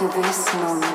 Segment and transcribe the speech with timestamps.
[0.00, 0.89] to this moment.